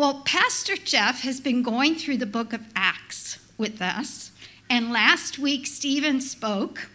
[0.00, 4.30] Well, Pastor Jeff has been going through the book of Acts with us,
[4.70, 6.88] and last week Stephen spoke.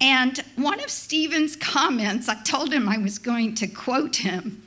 [0.00, 4.66] And one of Stephen's comments, I told him I was going to quote him.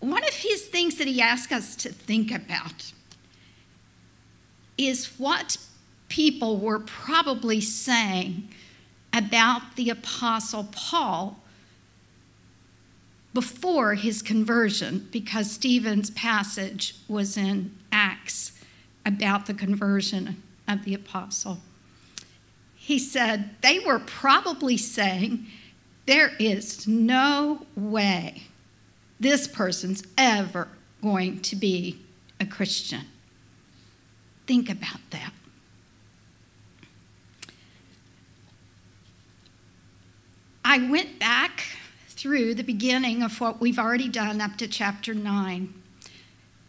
[0.00, 2.94] One of his things that he asked us to think about
[4.78, 5.58] is what
[6.08, 8.48] people were probably saying
[9.12, 11.43] about the Apostle Paul
[13.34, 18.52] before his conversion, because Stephen's passage was in Acts
[19.04, 21.58] about the conversion of the apostle.
[22.76, 25.46] He said they were probably saying,
[26.06, 28.44] There is no way
[29.18, 30.68] this person's ever
[31.02, 32.00] going to be
[32.38, 33.06] a Christian.
[34.46, 35.32] Think about that.
[40.64, 41.64] I went back
[42.24, 45.74] through the beginning of what we've already done up to chapter 9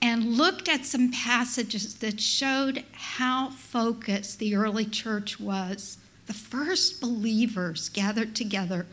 [0.01, 5.97] and looked at some passages that showed how focused the early church was.
[6.27, 8.85] The first believers gathered together,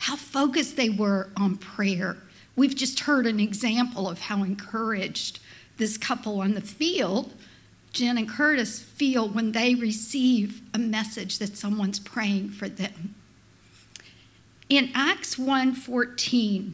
[0.00, 2.18] how focused they were on prayer.
[2.56, 5.38] We've just heard an example of how encouraged
[5.78, 7.32] this couple on the field,
[7.94, 13.14] Jen and Curtis, feel when they receive a message that someone's praying for them.
[14.72, 16.72] In Acts 1:14,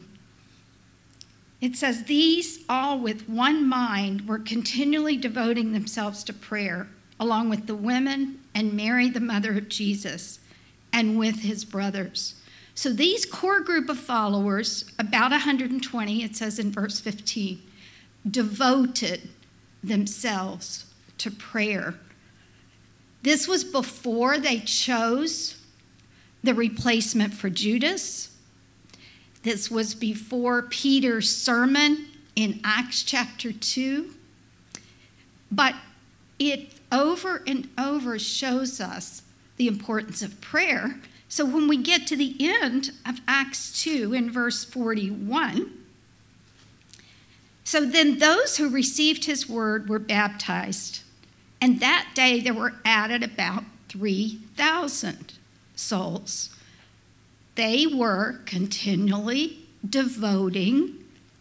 [1.59, 6.87] it says, These all with one mind were continually devoting themselves to prayer,
[7.19, 10.39] along with the women and Mary, the mother of Jesus,
[10.93, 12.35] and with his brothers.
[12.73, 17.61] So these core group of followers, about 120, it says in verse 15,
[18.31, 19.27] devoted
[19.83, 20.85] themselves
[21.17, 21.95] to prayer.
[23.23, 25.58] This was before they chose
[26.43, 28.35] the replacement for Judas.
[29.43, 34.11] This was before Peter's sermon in Acts chapter 2.
[35.51, 35.75] But
[36.37, 39.23] it over and over shows us
[39.57, 40.99] the importance of prayer.
[41.27, 45.71] So when we get to the end of Acts 2 in verse 41,
[47.63, 51.01] so then those who received his word were baptized,
[51.61, 55.38] and that day there were added about 3,000
[55.79, 56.49] souls.
[57.55, 60.95] They were continually devoting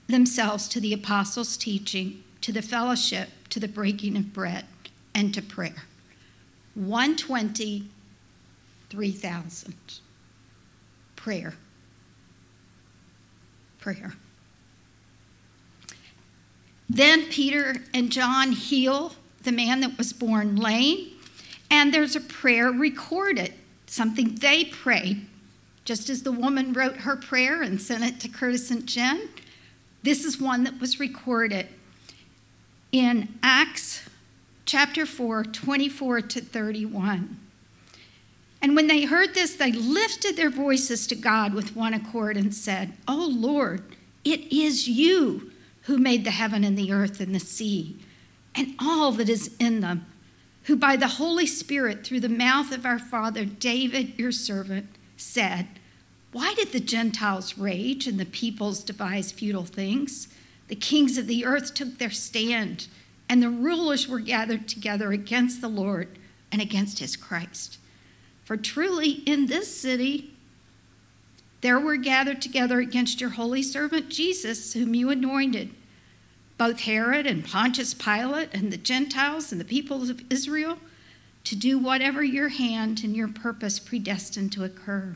[0.09, 4.65] themselves to the apostles' teaching, to the fellowship, to the breaking of bread,
[5.15, 5.84] and to prayer.
[6.75, 7.88] 120,
[8.91, 9.75] 3,000.
[11.16, 11.55] Prayer.
[13.81, 14.12] Prayer.
[16.88, 19.12] Then Peter and John heal
[19.43, 21.10] the man that was born lame,
[21.70, 23.53] and there's a prayer recorded
[23.91, 25.26] something they prayed,
[25.84, 29.28] just as the woman wrote her prayer and sent it to Curtis and Jen.
[30.03, 31.69] This is one that was recorded
[32.93, 34.09] in Acts
[34.65, 37.38] chapter 4, 24 to 31.
[38.60, 42.55] And when they heard this, they lifted their voices to God with one accord and
[42.55, 43.82] said, Oh Lord,
[44.25, 47.97] it is you who made the heaven and the earth and the sea
[48.55, 50.05] and all that is in them
[50.69, 54.87] who by the Holy Spirit, through the mouth of our father David, your servant,
[55.17, 55.67] said,
[56.31, 60.29] Why did the Gentiles rage and the peoples devise futile things?
[60.69, 62.87] The kings of the earth took their stand,
[63.31, 66.19] and the rulers were gathered together against the Lord
[66.53, 67.79] and against his Christ.
[68.45, 70.35] For truly in this city
[71.62, 75.71] there were gathered together against your holy servant Jesus, whom you anointed
[76.58, 80.78] both Herod and Pontius Pilate and the Gentiles and the peoples of Israel
[81.44, 85.14] to do whatever your hand and your purpose predestined to occur.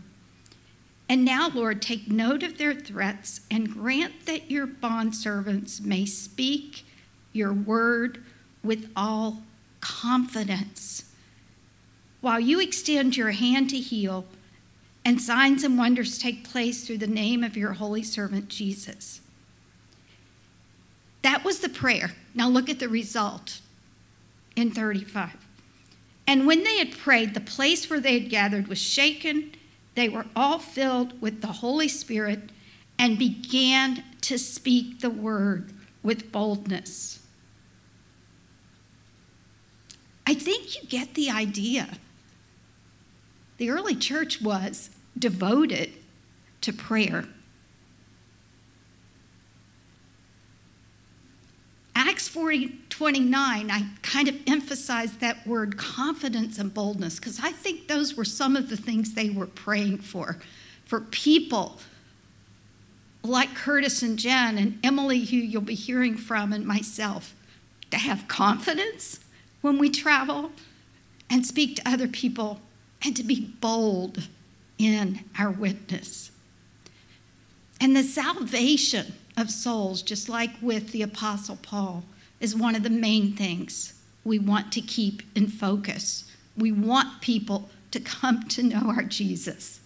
[1.09, 6.85] And now, Lord, take note of their threats and grant that your bondservants may speak
[7.33, 8.23] your word
[8.63, 9.43] with all
[9.81, 11.05] confidence.
[12.21, 14.25] While you extend your hand to heal,
[15.05, 19.21] and signs and wonders take place through the name of your holy servant Jesus.
[21.23, 22.13] That was the prayer.
[22.35, 23.61] Now look at the result
[24.57, 25.37] in 35.
[26.27, 29.53] And when they had prayed, the place where they had gathered was shaken.
[29.95, 32.51] They were all filled with the Holy Spirit
[32.99, 35.73] and began to speak the word
[36.03, 37.21] with boldness.
[40.27, 41.99] I think you get the idea.
[43.59, 45.93] The early church was devoted
[46.63, 47.27] to prayer.
[51.95, 57.87] Acts 40, 29, I kind of emphasized that word confidence and boldness because I think
[57.87, 60.39] those were some of the things they were praying for,
[60.85, 61.79] for people
[63.23, 67.33] like Curtis and Jen and Emily, who you'll be hearing from, and myself,
[67.93, 69.21] to have confidence
[69.61, 70.51] when we travel
[71.31, 72.61] and speak to other people
[73.05, 74.27] and to be bold
[74.79, 76.33] in our witness.
[77.81, 82.03] And the salvation of souls, just like with the Apostle Paul,
[82.43, 83.95] is one of the main things
[84.25, 86.31] we want to keep in focus.
[86.57, 89.81] We want people to come to know our Jesus,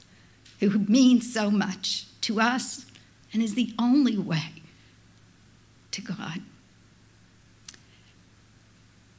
[0.61, 2.87] who means so much to us
[3.33, 4.63] and is the only way
[5.93, 6.41] to God.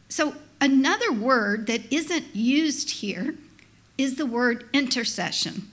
[0.09, 3.35] So, another word that isn't used here
[3.97, 5.69] is the word intercession.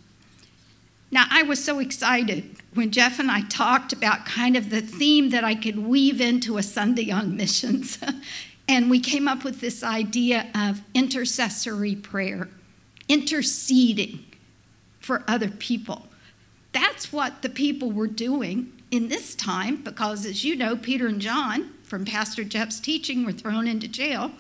[1.11, 5.31] Now, I was so excited when Jeff and I talked about kind of the theme
[5.31, 7.99] that I could weave into a Sunday on missions.
[8.69, 12.49] and we came up with this idea of intercessory prayer,
[13.09, 14.25] interceding
[15.01, 16.07] for other people.
[16.73, 21.21] That's what the people were doing in this time because, as you know, Peter and
[21.21, 24.33] John from Pastor Jeff's teaching were thrown into jail.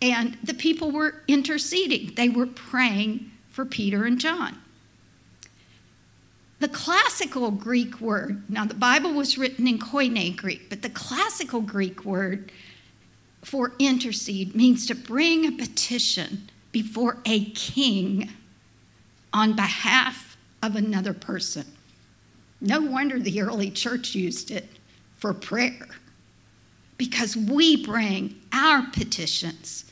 [0.00, 4.60] And the people were interceding, they were praying for Peter and John.
[6.60, 11.60] The classical Greek word, now the Bible was written in Koine Greek, but the classical
[11.60, 12.50] Greek word
[13.42, 18.30] for intercede means to bring a petition before a king
[19.32, 21.64] on behalf of another person.
[22.60, 24.68] No wonder the early church used it
[25.16, 25.88] for prayer
[26.96, 29.84] because we bring our petitions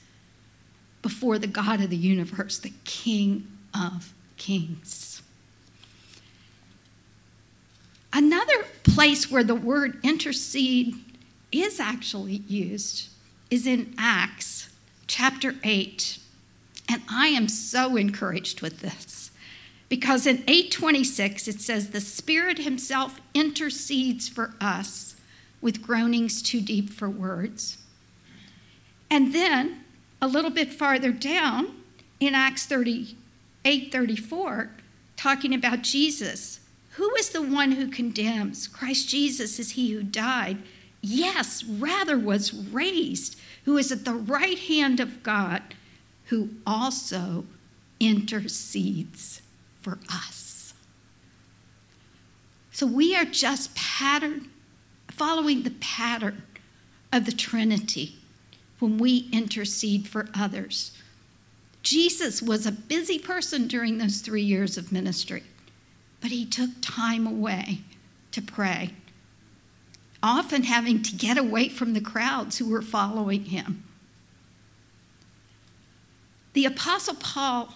[1.02, 5.15] before the God of the universe, the King of kings.
[8.16, 10.94] Another place where the word intercede
[11.52, 13.10] is actually used
[13.50, 14.70] is in Acts
[15.06, 16.18] chapter 8.
[16.88, 19.30] And I am so encouraged with this
[19.90, 25.16] because in 826 it says, The Spirit Himself intercedes for us
[25.60, 27.76] with groanings too deep for words.
[29.10, 29.84] And then
[30.22, 31.74] a little bit farther down
[32.18, 34.70] in Acts 38 34,
[35.18, 36.60] talking about Jesus.
[36.96, 38.66] Who is the one who condemns?
[38.66, 40.58] Christ Jesus is he who died.
[41.02, 45.62] Yes, rather was raised, who is at the right hand of God,
[46.26, 47.44] who also
[48.00, 49.42] intercedes
[49.80, 50.74] for us.
[52.72, 54.50] So we are just pattern,
[55.08, 56.42] following the pattern
[57.12, 58.16] of the Trinity
[58.78, 60.92] when we intercede for others.
[61.82, 65.42] Jesus was a busy person during those three years of ministry,
[66.20, 67.80] but he took time away
[68.32, 68.90] to pray,
[70.22, 73.84] often having to get away from the crowds who were following him.
[76.52, 77.74] The Apostle Paul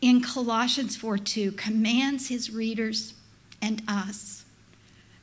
[0.00, 3.14] in Colossians 4 2 commands his readers
[3.62, 4.44] and us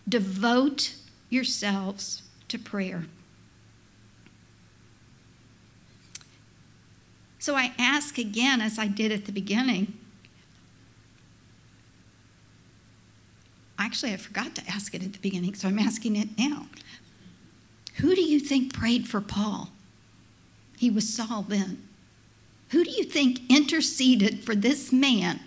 [0.08, 0.96] devote
[1.30, 3.06] yourselves to prayer.
[7.40, 9.94] So I ask again, as I did at the beginning.
[13.82, 16.68] Actually, I forgot to ask it at the beginning, so I'm asking it now.
[17.96, 19.70] Who do you think prayed for Paul?
[20.78, 21.82] He was Saul then.
[22.70, 25.40] Who do you think interceded for this man?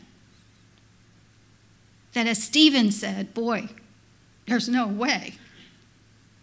[2.15, 3.69] That, as Stephen said, boy,
[4.49, 5.35] there's no way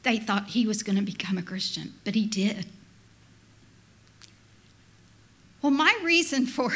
[0.04, 2.68] they thought he was going to become a Christian, but he did.
[5.62, 6.74] Well, my reason for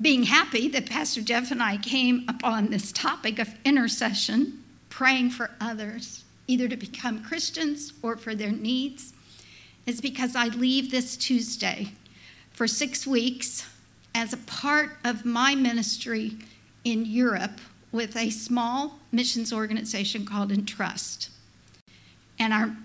[0.00, 5.50] being happy that Pastor Jeff and I came upon this topic of intercession, praying for
[5.60, 9.12] others, either to become Christians or for their needs,
[9.86, 11.92] is because I leave this Tuesday
[12.50, 13.68] for six weeks
[14.14, 16.38] as a part of my ministry
[16.84, 17.60] in Europe
[17.92, 21.30] with a small missions organization called Entrust.
[22.38, 22.76] And our,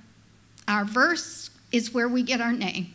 [0.68, 2.94] our verse is where we get our name.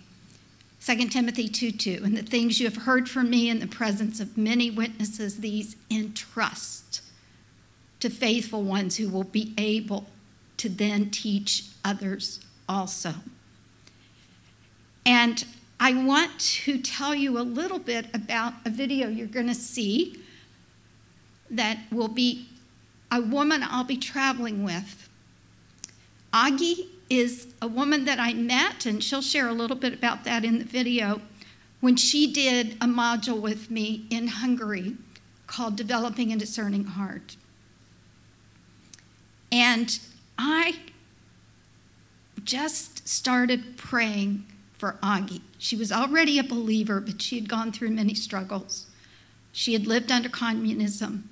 [0.85, 4.21] 2 Timothy 2 2, and the things you have heard from me in the presence
[4.21, 7.01] of many witnesses, these entrust
[8.01, 10.05] to faithful ones who will be able
[10.59, 12.39] to then teach others
[12.69, 13.15] also.
[15.07, 15.43] And
[15.81, 20.21] I want to tell you a little bit about a video you're going to see
[21.51, 22.47] that will be
[23.11, 25.09] a woman I'll be traveling with.
[26.35, 30.45] Agi is a woman that I met, and she'll share a little bit about that
[30.45, 31.21] in the video,
[31.81, 34.97] when she did a module with me in Hungary
[35.47, 37.37] called Developing a Discerning Heart.
[39.53, 39.99] And
[40.39, 40.77] I
[42.43, 44.45] just started praying
[44.79, 45.41] for Agi.
[45.59, 48.87] She was already a believer, but she had gone through many struggles.
[49.53, 51.29] She had lived under communism.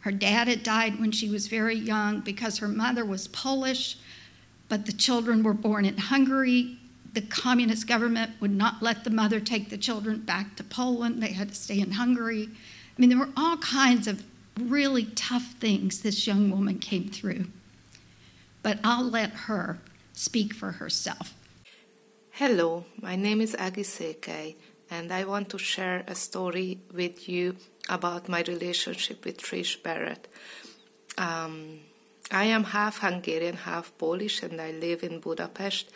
[0.00, 3.96] Her dad had died when she was very young because her mother was Polish,
[4.72, 6.78] but the children were born in Hungary.
[7.12, 11.22] The communist government would not let the mother take the children back to Poland.
[11.22, 12.48] They had to stay in Hungary.
[12.48, 14.24] I mean, there were all kinds of
[14.58, 17.48] really tough things this young woman came through.
[18.62, 19.78] But I'll let her
[20.14, 21.34] speak for herself.
[22.30, 24.56] Hello, my name is Agi Székely,
[24.90, 27.56] and I want to share a story with you
[27.90, 30.28] about my relationship with Trish Barrett.
[31.18, 31.80] Um,
[32.32, 35.90] I am half Hungarian, half Polish, and I live in Budapest.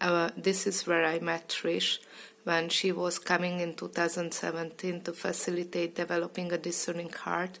[0.00, 1.98] Uh, this is where I met Trish
[2.44, 7.58] when she was coming in 2017 to facilitate developing a discerning heart,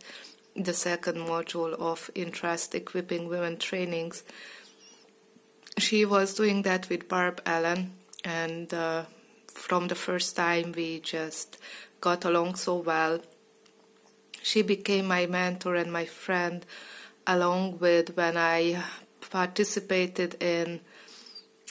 [0.56, 4.24] the second module of Entrust Equipping Women trainings.
[5.76, 7.92] She was doing that with Barb Allen,
[8.24, 9.02] and uh,
[9.48, 11.58] from the first time we just
[12.00, 13.20] got along so well
[14.44, 16.66] she became my mentor and my friend,
[17.26, 18.82] along with when I
[19.30, 20.80] participated in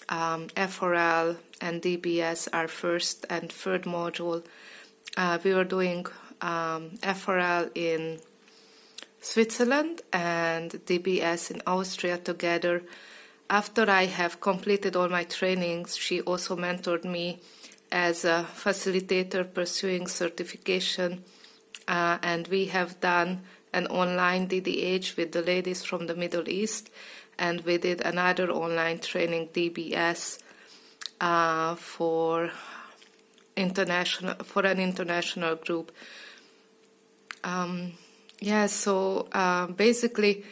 [0.09, 4.43] um, FRL and DBS, our first and third module.
[5.15, 6.05] Uh, we were doing
[6.41, 8.19] um, FRL in
[9.21, 12.83] Switzerland and DBS in Austria together.
[13.49, 17.39] After I have completed all my trainings, she also mentored me
[17.91, 21.23] as a facilitator pursuing certification
[21.87, 23.41] uh, and we have done
[23.73, 26.89] an online DDH with the ladies from the Middle East,
[27.37, 30.39] and we did another online training DBS
[31.19, 32.51] uh, for
[33.55, 35.91] international for an international group.
[37.43, 37.93] Um,
[38.39, 40.43] yeah, so uh, basically,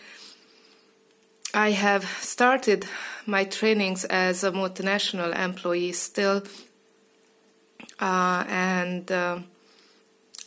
[1.53, 2.85] I have started
[3.25, 6.43] my trainings as a multinational employee still,
[7.99, 9.39] uh, and uh,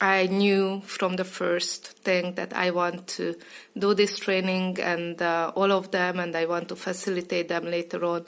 [0.05, 3.37] I knew from the first thing that I want to
[3.79, 8.05] do this training and uh, all of them, and I want to facilitate them later
[8.05, 8.27] on.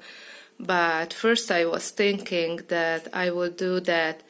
[0.59, 4.23] But first, I was thinking that I will do that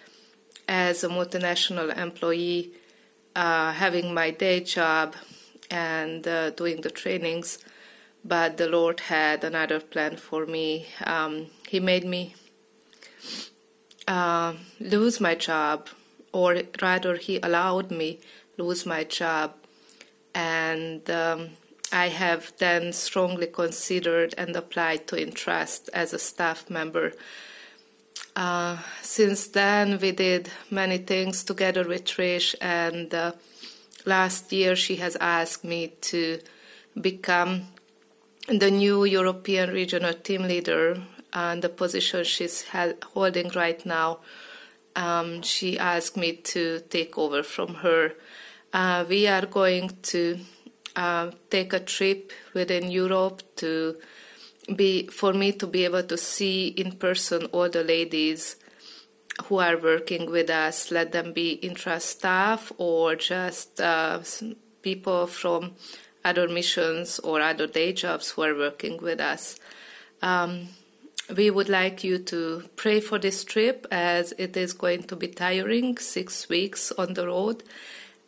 [0.66, 2.72] as a multinational employee,
[3.36, 5.14] uh, having my day job
[5.70, 7.58] and uh, doing the trainings.
[8.24, 10.86] But the Lord had another plan for me.
[11.04, 12.34] Um, he made me
[14.08, 15.88] uh, lose my job
[16.36, 18.20] or rather, he allowed me
[18.58, 19.54] lose my job,
[20.34, 21.40] and um,
[21.90, 27.14] I have then strongly considered and applied to Entrust as a staff member.
[28.34, 33.32] Uh, since then, we did many things together with Trish, and uh,
[34.04, 36.38] last year she has asked me to
[37.00, 37.50] become
[38.46, 41.02] the new European regional team leader,
[41.32, 42.66] and the position she's
[43.14, 44.18] holding right now
[44.96, 48.14] um, she asked me to take over from her.
[48.72, 50.38] Uh, we are going to
[50.96, 53.96] uh, take a trip within Europe to
[54.74, 58.56] be for me to be able to see in person all the ladies
[59.44, 60.90] who are working with us.
[60.90, 64.20] Let them be Entrust staff or just uh,
[64.82, 65.72] people from
[66.24, 69.60] other missions or other day jobs who are working with us.
[70.22, 70.68] Um,
[71.34, 75.28] we would like you to pray for this trip as it is going to be
[75.28, 77.64] tiring, six weeks on the road.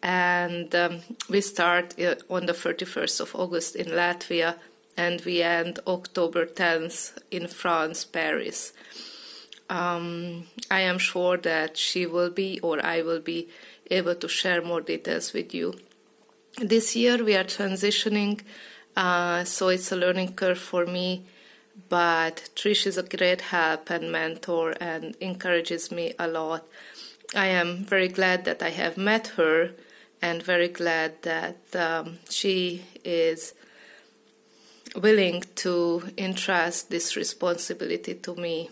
[0.02, 4.56] And um, we start uh, on the 31st of August in Latvia
[4.96, 8.72] and we end October 10th in France, Paris.
[9.70, 13.48] Um, I am sure that she will be or I will be
[13.90, 15.74] able to share more details with you.
[16.56, 18.40] This year we are transitioning,
[18.96, 21.24] uh, so it's a learning curve for me
[21.88, 26.66] but Trish is a great help and mentor and encourages me a lot.
[27.34, 29.72] I am very glad that I have met her
[30.20, 33.54] and very glad that um, she is
[34.96, 38.70] willing to entrust this responsibility to me.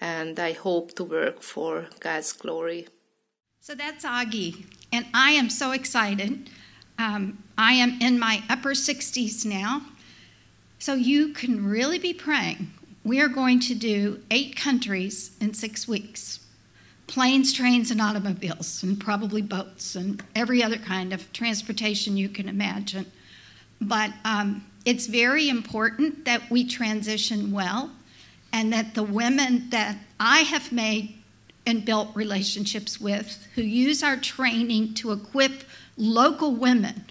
[0.00, 2.88] And I hope to work for God's glory.
[3.60, 6.50] So that's Agi, and I am so excited.
[6.98, 9.80] Um, I am in my upper 60s now,
[10.78, 12.70] so you can really be praying.
[13.04, 16.40] We are going to do eight countries in six weeks
[17.06, 22.48] planes, trains, and automobiles, and probably boats, and every other kind of transportation you can
[22.48, 23.04] imagine.
[23.80, 27.90] But um, it's very important that we transition well
[28.52, 31.14] and that the women that I have made
[31.66, 35.64] and built relationships with who use our training to equip
[35.96, 37.04] local women.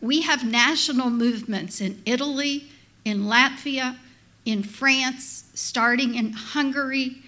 [0.00, 2.70] We have national movements in Italy,
[3.04, 3.96] in Latvia,
[4.44, 7.22] in France, starting in Hungary.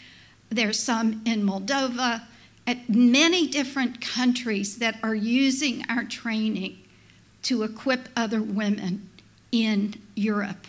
[0.50, 2.22] There's some in Moldova,
[2.66, 6.78] at many different countries that are using our training
[7.42, 9.08] to equip other women
[9.50, 10.66] in Europe.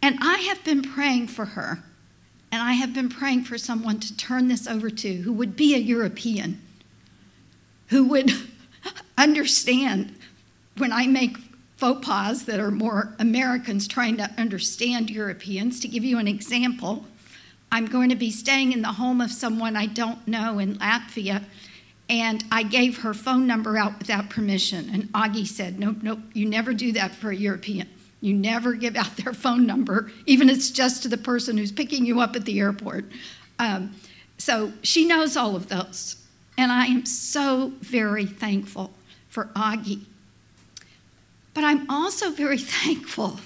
[0.00, 1.82] And I have been praying for her,
[2.52, 5.74] and I have been praying for someone to turn this over to who would be
[5.74, 6.60] a European,
[7.88, 8.30] who would
[9.18, 10.14] understand
[10.76, 11.36] when I make
[11.76, 15.80] faux pas that are more Americans trying to understand Europeans.
[15.80, 17.04] To give you an example,
[17.72, 21.44] I'm going to be staying in the home of someone I don't know in Latvia,
[22.08, 24.90] and I gave her phone number out without permission.
[24.92, 27.88] And Agi said, Nope, nope, you never do that for a European.
[28.20, 31.72] You never give out their phone number, even if it's just to the person who's
[31.72, 33.06] picking you up at the airport.
[33.58, 33.94] Um,
[34.38, 36.16] so she knows all of those.
[36.56, 38.92] And I am so very thankful
[39.28, 40.04] for Agi.
[41.54, 43.40] But I'm also very thankful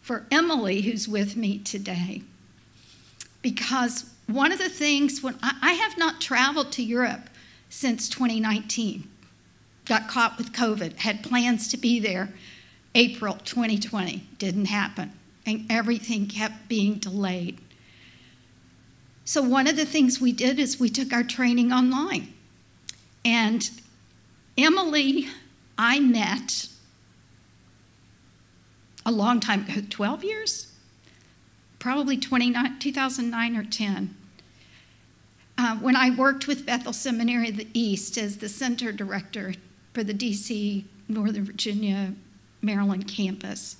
[0.00, 2.22] for Emily, who's with me today
[3.46, 7.30] because one of the things when I, I have not traveled to Europe
[7.70, 9.08] since 2019,
[9.84, 12.30] got caught with COVID, had plans to be there
[12.96, 15.12] April 2020, didn't happen,
[15.46, 17.60] and everything kept being delayed.
[19.24, 22.34] So, one of the things we did is we took our training online.
[23.24, 23.70] And
[24.58, 25.28] Emily,
[25.78, 26.66] I met
[29.06, 30.72] a long time ago, 12 years?
[31.86, 34.16] probably 2009 or 10.
[35.56, 39.54] Uh, when I worked with Bethel Seminary of the East as the center director
[39.92, 42.12] for the DC, Northern Virginia,
[42.60, 43.76] Maryland campus.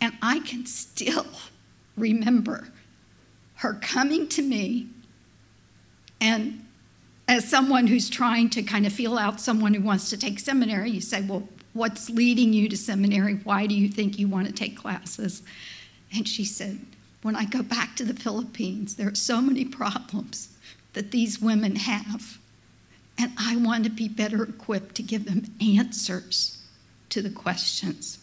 [0.00, 1.26] And I can still
[1.96, 2.68] remember
[3.56, 4.88] her coming to me
[6.20, 6.64] and
[7.28, 10.90] as someone who's trying to kind of feel out someone who wants to take seminary,
[10.90, 11.48] you say, Well,
[11.78, 13.34] what's leading you to seminary?
[13.34, 15.42] Why do you think you want to take classes?
[16.14, 16.80] And she said,
[17.22, 20.56] when I go back to the Philippines, there are so many problems
[20.92, 22.38] that these women have.
[23.16, 26.62] And I want to be better equipped to give them answers
[27.10, 28.18] to the questions.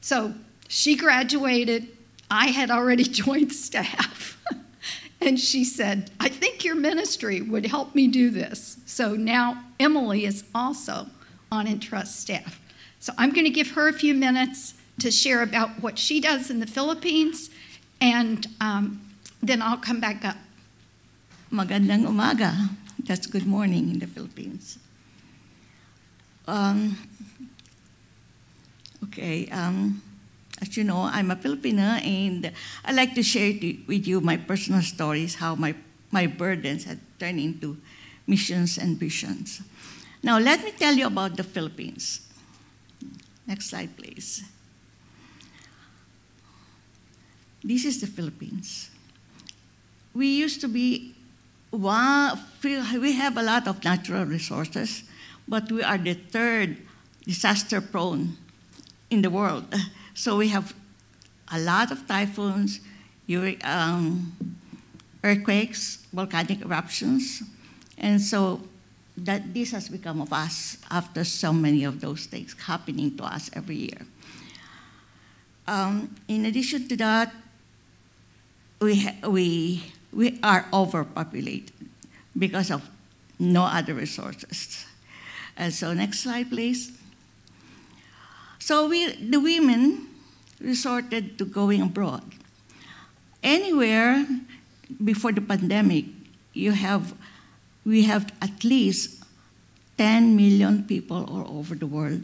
[0.00, 0.34] So
[0.68, 1.88] she graduated.
[2.30, 4.42] I had already joined staff.
[5.20, 8.78] and she said, I think your ministry would help me do this.
[8.86, 11.06] So now Emily is also
[11.52, 12.58] on Entrust staff.
[12.98, 16.48] So I'm going to give her a few minutes to share about what she does
[16.48, 17.50] in the Philippines,
[18.00, 19.04] and um,
[19.42, 20.36] then I'll come back up.
[21.52, 22.56] Magandang umaga.
[23.04, 24.78] That's good morning in the Philippines.
[26.48, 26.96] Um,
[29.04, 30.00] okay, um,
[30.62, 32.50] as you know, I'm a Filipina, and
[32.84, 33.52] I like to share
[33.86, 35.74] with you my personal stories, how my,
[36.10, 37.76] my burdens had turned into
[38.26, 39.60] missions and visions.
[40.22, 42.20] Now, let me tell you about the Philippines.
[43.46, 44.44] Next slide, please.
[47.64, 48.90] This is the Philippines.
[50.14, 51.14] We used to be
[51.72, 55.04] we have a lot of natural resources,
[55.48, 56.76] but we are the third
[57.24, 58.36] disaster prone
[59.10, 59.74] in the world.
[60.14, 60.74] So we have
[61.50, 62.80] a lot of typhoons,
[63.64, 64.36] um,
[65.24, 67.42] earthquakes, volcanic eruptions,
[67.96, 68.60] and so
[69.16, 73.50] that this has become of us after so many of those things happening to us
[73.52, 74.06] every year.
[75.66, 77.32] Um, in addition to that,
[78.80, 81.72] we, we, we are overpopulated
[82.36, 82.88] because of
[83.38, 84.86] no other resources.
[85.56, 86.92] And so next slide, please.
[88.58, 90.08] So we, the women
[90.60, 92.22] resorted to going abroad.
[93.42, 94.24] Anywhere
[95.04, 96.06] before the pandemic,
[96.52, 97.14] you have,
[97.84, 99.24] we have at least
[99.98, 102.22] 10 million people all over the world,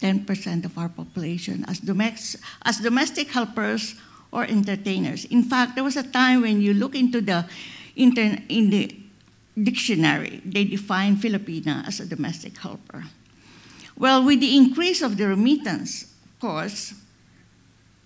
[0.00, 3.94] 10% of our population as, domestic, as domestic helpers
[4.32, 5.24] or entertainers.
[5.26, 7.46] In fact, there was a time when you look into the
[7.96, 8.96] inter- in the
[9.62, 13.04] dictionary, they define Filipina as a domestic helper.
[13.96, 16.94] Well, with the increase of the remittance, of course,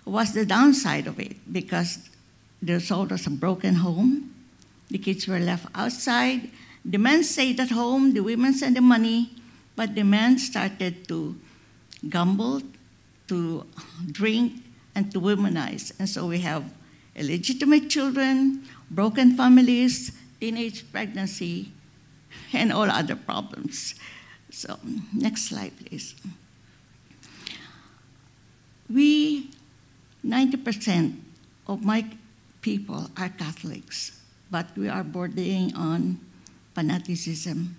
[0.05, 2.09] was the downside of it because
[2.61, 4.35] the result was a broken home.
[4.91, 6.51] The kids were left outside.
[6.89, 9.37] The men stayed at home, the women sent the money,
[9.77, 11.37] but the men started to
[12.09, 12.63] gamble,
[13.29, 13.67] to
[14.11, 15.93] drink, and to womanize.
[16.01, 16.65] And so we have
[17.15, 21.73] illegitimate children, broken families, teenage pregnancy,
[22.55, 23.95] and all other problems.
[24.51, 24.79] So,
[25.13, 26.15] next slide, please.
[28.89, 29.51] We,
[30.25, 31.21] 90%
[31.67, 32.07] of my
[32.63, 34.19] people are Catholics,
[34.51, 36.21] but we are bordering on
[36.79, 37.75] fanaticism.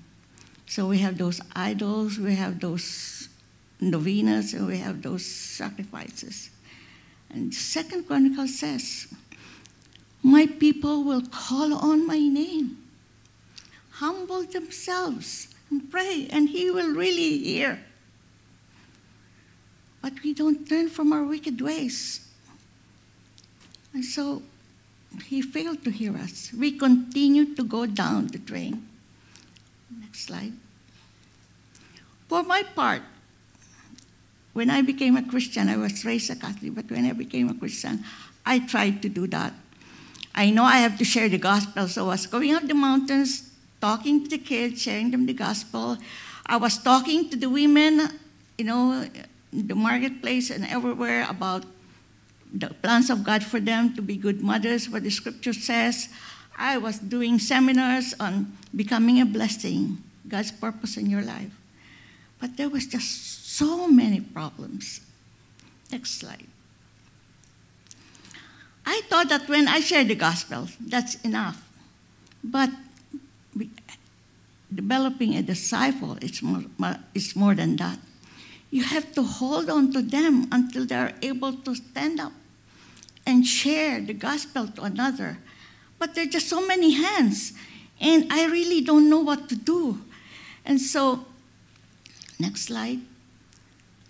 [0.67, 3.29] So we have those idols, we have those
[3.79, 6.49] novenas, and we have those sacrifices.
[7.29, 9.07] And Second Chronicle says,
[10.21, 12.77] My people will call on my name,
[13.91, 17.79] humble themselves, and pray, and He will really hear.
[20.01, 22.27] But we don't turn from our wicked ways.
[23.93, 24.41] And so
[25.25, 26.51] He failed to hear us.
[26.51, 28.88] We continue to go down the drain.
[30.09, 30.53] Next slide.
[32.27, 33.03] For my part,
[34.53, 37.53] when I became a Christian, I was raised a Catholic, but when I became a
[37.53, 38.03] Christian,
[38.43, 39.53] I tried to do that.
[40.33, 43.51] I know I have to share the gospel, so I was going up the mountains,
[43.79, 45.97] talking to the kids, sharing them the gospel.
[46.45, 48.09] I was talking to the women,
[48.57, 49.05] you know,
[49.53, 51.65] in the marketplace and everywhere about
[52.51, 56.09] the plans of God for them to be good mothers, what the scripture says.
[56.57, 61.51] I was doing seminars on becoming a blessing, God's purpose in your life.
[62.39, 65.01] But there was just so many problems.
[65.91, 66.47] Next slide.
[68.85, 71.62] I thought that when I share the gospel, that's enough.
[72.43, 72.69] But
[74.73, 76.63] developing a disciple is more,
[77.13, 77.99] is more than that.
[78.71, 82.33] You have to hold on to them until they are able to stand up
[83.25, 85.38] and share the gospel to another.
[85.99, 87.53] But there are just so many hands,
[87.99, 90.01] and I really don't know what to do.
[90.65, 91.25] And so,
[92.39, 92.99] next slide.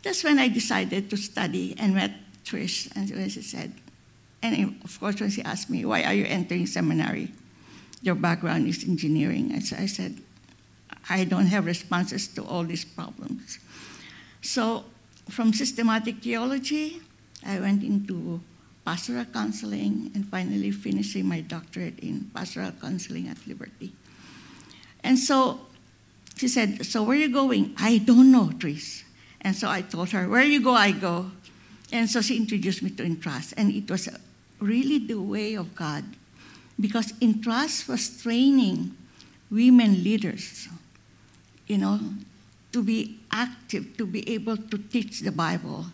[0.04, 2.12] That's when I decided to study and met
[2.46, 3.74] Trish, and when she said,
[4.42, 7.32] and of course, when she asked me, why are you entering seminary?
[8.02, 9.52] Your background is engineering.
[9.52, 10.22] And so I said,
[11.10, 13.60] I don't have responses to all these problems.
[14.42, 14.86] So
[15.30, 17.02] from systematic theology,
[17.46, 18.40] I went into
[18.90, 23.94] pastoral counseling and finally finishing my doctorate in pastoral counseling at Liberty.
[25.04, 25.60] And so
[26.36, 27.76] she said, So where are you going?
[27.78, 29.04] I don't know, Tris.
[29.42, 31.30] And so I told her, Where you go, I go.
[31.92, 33.54] And so she introduced me to Entrust.
[33.58, 34.10] And it was
[34.58, 36.04] really the way of God.
[36.80, 38.98] Because Entrust was training
[39.52, 40.68] women leaders,
[41.68, 42.00] you know,
[42.72, 45.86] to be active, to be able to teach the Bible.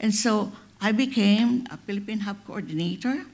[0.00, 3.24] And so I became a Philippine Hub coordinator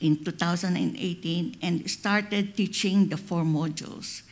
[0.00, 4.22] in 2018 and started teaching the four modules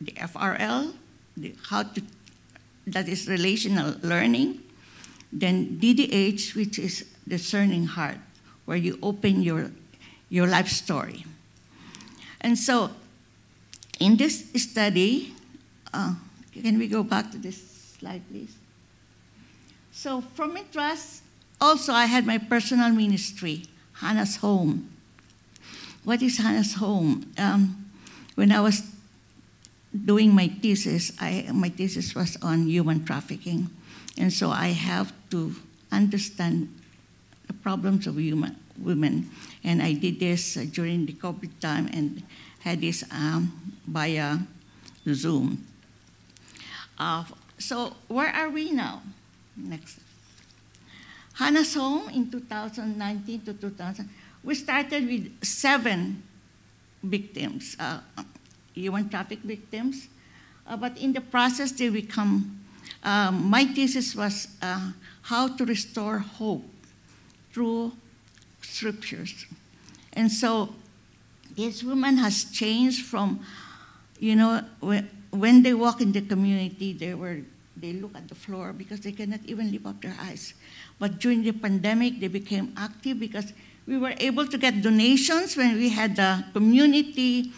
[0.00, 0.92] the FRL,
[1.36, 2.02] the how to
[2.86, 4.62] that is relational learning.
[5.32, 8.18] Then DDH, which is discerning heart,
[8.64, 9.72] where you open your,
[10.28, 11.24] your life story.
[12.40, 12.90] And so,
[13.98, 15.34] in this study,
[15.92, 16.14] uh,
[16.52, 18.54] can we go back to this slide, please?
[19.96, 21.22] So, from Entrust,
[21.58, 24.92] also I had my personal ministry, Hannah's Home.
[26.04, 27.32] What is Hannah's Home?
[27.38, 27.88] Um,
[28.34, 28.82] when I was
[30.04, 33.70] doing my thesis, I, my thesis was on human trafficking.
[34.18, 35.54] And so I have to
[35.90, 36.68] understand
[37.46, 39.30] the problems of human, women.
[39.64, 42.22] And I did this uh, during the COVID time and
[42.60, 44.40] had this um, via
[45.08, 45.64] Zoom.
[46.98, 47.24] Uh,
[47.56, 49.00] so where are we now?
[49.56, 49.98] Next.
[51.34, 54.08] Hannah's Home in 2019 to 2000.
[54.42, 56.22] We started with seven
[57.02, 58.00] victims, uh,
[58.74, 60.08] human traffic victims.
[60.66, 62.58] Uh, but in the process, they become,
[63.02, 64.92] um, my thesis was uh,
[65.22, 66.64] how to restore hope
[67.52, 67.92] through
[68.62, 69.46] scriptures.
[70.12, 70.74] And so
[71.56, 73.40] this woman has changed from,
[74.18, 74.62] you know,
[75.30, 77.40] when they walk in the community, they were
[77.76, 80.54] they look at the floor because they cannot even lift up their eyes.
[80.98, 83.52] But during the pandemic, they became active because
[83.86, 87.52] we were able to get donations when we had the community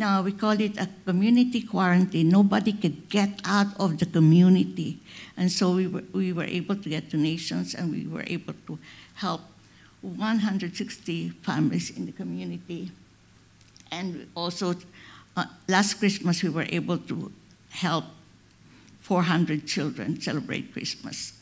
[0.00, 2.28] uh, we call it a community quarantine.
[2.28, 4.98] Nobody could get out of the community.
[5.36, 8.78] And so we were, we were able to get donations and we were able to
[9.14, 9.40] help
[10.02, 12.90] 160 families in the community.
[13.90, 14.74] And also,
[15.36, 17.30] uh, last Christmas, we were able to
[17.70, 18.04] help
[19.04, 21.34] 400 children celebrate Christmas.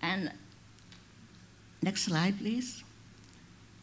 [0.00, 0.30] And
[1.82, 2.84] next slide, please.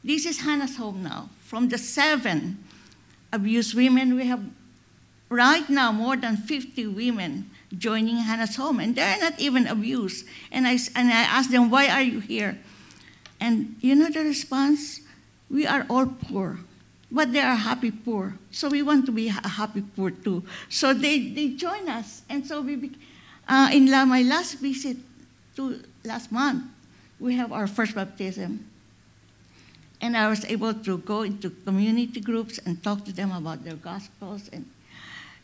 [0.04, 1.30] This is Hannah's home now.
[1.42, 2.64] From the seven
[3.34, 4.16] abused women.
[4.16, 4.40] We have
[5.30, 10.26] right now more than 50 women joining Hannah's home, and they're not even abused.
[10.50, 12.58] And I, and I asked them, Why are you here?
[13.42, 15.02] And you know the response?
[15.50, 16.60] We are all poor,
[17.12, 18.38] but they are happy poor.
[18.52, 20.44] So we want to be a happy poor too.
[20.70, 22.24] So they, they join us.
[22.30, 22.92] And so we,
[23.48, 24.98] uh, in la, my last visit
[25.56, 26.64] to last month,
[27.20, 28.66] we have our first baptism.
[30.02, 33.76] And I was able to go into community groups and talk to them about their
[33.76, 34.50] gospels.
[34.52, 34.70] And,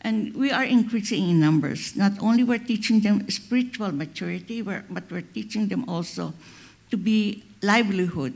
[0.02, 1.96] and we are increasing in numbers.
[1.96, 6.34] Not only we're teaching them spiritual maturity, but we're teaching them also
[6.90, 8.34] to be livelihood,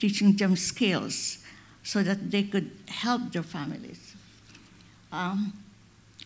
[0.00, 1.44] teaching them skills
[1.88, 4.12] so that they could help their families.
[5.10, 5.56] Um,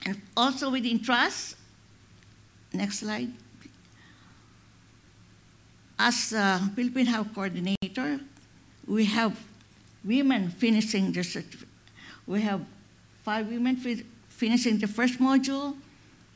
[0.05, 1.55] And also with Entrust,
[2.75, 3.31] next slide.
[5.97, 8.19] As a Philippine House coordinator,
[8.89, 9.39] we have
[10.03, 11.23] women finishing the
[12.27, 12.67] we have
[13.23, 15.77] five women fi- finishing the first module.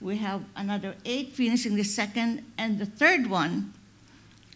[0.00, 3.74] We have another eight finishing the second, and the third one,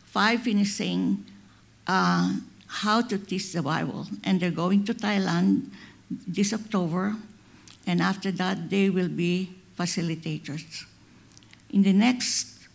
[0.07, 1.25] five finishing
[1.89, 2.39] uh,
[2.71, 4.07] how to teach the Bible.
[4.23, 5.71] And they're going to Thailand
[6.27, 7.17] this October,
[7.87, 10.85] and after that, they will be facilitators.
[11.71, 12.69] In the next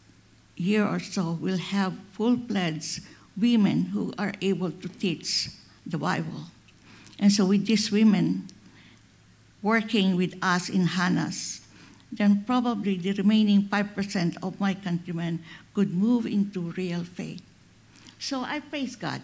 [0.56, 3.02] year or so, we'll have full fledged
[3.38, 5.50] women who are able to teach
[5.86, 6.48] the Bible.
[7.20, 8.48] And so, with these women
[9.62, 11.62] working with us in Hannah's,
[12.12, 17.42] then probably the remaining 5% of my countrymen could move into real faith.
[18.20, 19.22] So I praise God.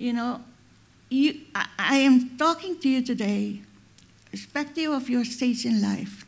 [0.00, 0.40] You know,
[1.10, 3.60] you, I, I am talking to you today,
[4.32, 6.24] irrespective of your stage in life.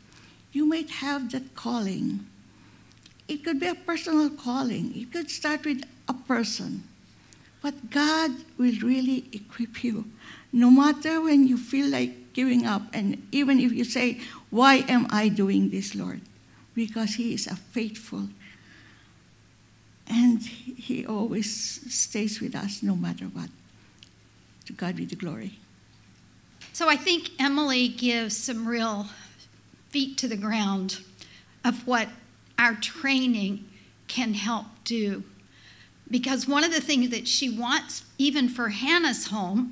[0.51, 2.27] You might have that calling.
[3.27, 4.95] It could be a personal calling.
[4.95, 6.83] It could start with a person.
[7.63, 10.05] But God will really equip you.
[10.51, 15.07] No matter when you feel like giving up, and even if you say, Why am
[15.09, 16.21] I doing this, Lord?
[16.75, 18.29] Because He is a faithful.
[20.05, 21.49] And He always
[21.91, 23.49] stays with us no matter what.
[24.83, 25.59] God be the glory.
[26.73, 29.07] So I think Emily gives some real
[29.91, 30.99] feet to the ground
[31.63, 32.09] of what
[32.59, 33.63] our training
[34.09, 35.23] can help do.
[36.11, 39.71] Because one of the things that she wants, even for Hannah's home,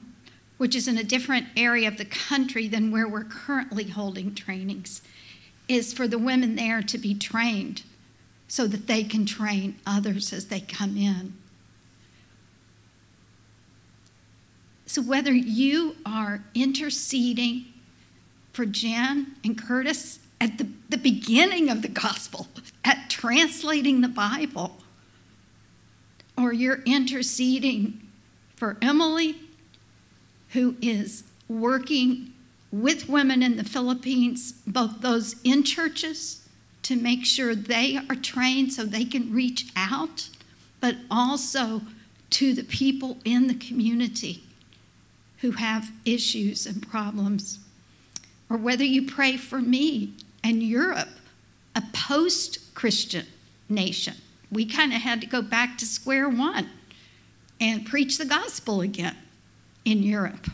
[0.57, 5.01] which is in a different area of the country than where we're currently holding trainings,
[5.67, 7.83] is for the women there to be trained
[8.47, 11.33] so that they can train others as they come in.
[14.91, 17.63] So, whether you are interceding
[18.51, 22.47] for Jan and Curtis at the, the beginning of the gospel,
[22.83, 24.75] at translating the Bible,
[26.37, 28.05] or you're interceding
[28.57, 29.37] for Emily,
[30.49, 32.33] who is working
[32.69, 36.45] with women in the Philippines, both those in churches
[36.83, 40.27] to make sure they are trained so they can reach out,
[40.81, 41.81] but also
[42.31, 44.43] to the people in the community
[45.41, 47.59] who have issues and problems.
[48.49, 51.09] Or whether you pray for me and Europe,
[51.75, 53.25] a post Christian
[53.69, 54.15] nation.
[54.51, 56.69] We kind of had to go back to square one
[57.59, 59.15] and preach the gospel again
[59.85, 60.47] in Europe.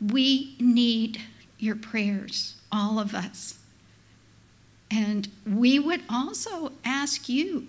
[0.00, 1.20] We need
[1.58, 3.58] your prayers, all of us.
[4.90, 7.68] And we would also ask you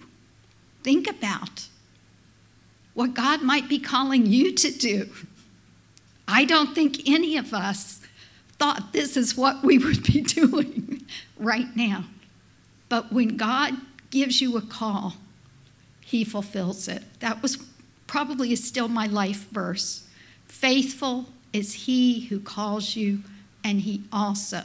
[0.84, 1.68] think about
[2.94, 5.10] what God might be calling you to do.
[6.28, 8.02] I don't think any of us
[8.58, 11.06] thought this is what we would be doing
[11.38, 12.06] right now.
[12.90, 13.76] But when God
[14.10, 15.16] gives you a call,
[16.02, 17.04] He fulfills it.
[17.20, 17.58] That was
[18.08, 20.08] probably is still my life verse.
[20.48, 23.24] Faithful is He who calls you,
[23.64, 24.64] and He also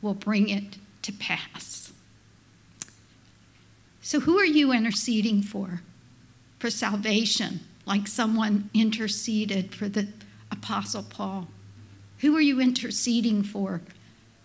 [0.00, 1.92] will bring it to pass.
[4.00, 5.82] So, who are you interceding for?
[6.58, 10.08] For salvation, like someone interceded for the
[10.50, 11.48] Apostle Paul.
[12.18, 13.82] Who are you interceding for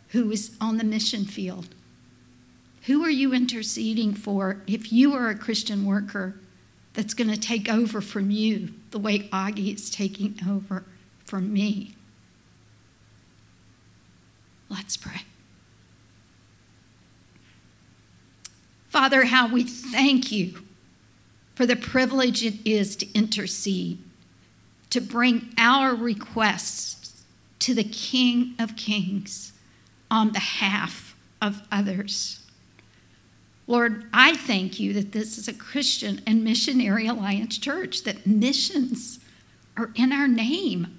[0.09, 1.69] who is on the mission field?
[2.83, 6.35] Who are you interceding for if you are a Christian worker
[6.93, 10.83] that's going to take over from you the way Agi is taking over
[11.23, 11.95] from me?
[14.69, 15.21] Let's pray.
[18.89, 20.63] Father, how we thank you
[21.55, 23.99] for the privilege it is to intercede,
[24.89, 27.23] to bring our requests
[27.59, 29.53] to the King of Kings
[30.09, 32.39] on behalf of others.
[33.67, 39.19] Lord, I thank you that this is a Christian and Missionary Alliance church, that missions
[39.77, 40.97] are in our name.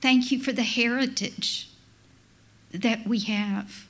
[0.00, 1.68] Thank you for the heritage
[2.72, 3.86] that we have.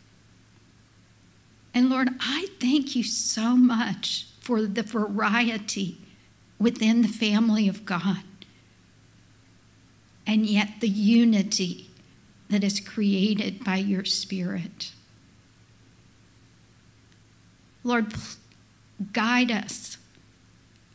[1.73, 5.99] And Lord, I thank you so much for the variety
[6.59, 8.23] within the family of God,
[10.27, 11.91] and yet the unity
[12.49, 14.93] that is created by your Spirit.
[17.85, 18.13] Lord,
[19.13, 19.97] guide us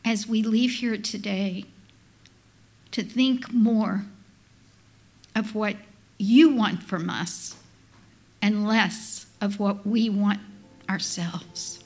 [0.04, 1.64] as we leave here today
[2.92, 4.04] to think more
[5.34, 5.76] of what
[6.18, 7.56] you want from us
[8.40, 10.40] and less of what we want
[10.88, 11.82] ourselves.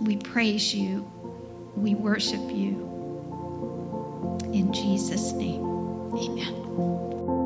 [0.00, 1.10] We praise you.
[1.76, 2.84] We worship you.
[4.52, 5.62] In Jesus' name.
[6.14, 7.45] Amen.